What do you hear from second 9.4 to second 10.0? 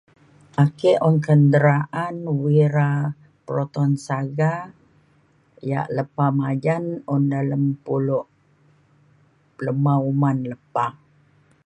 lema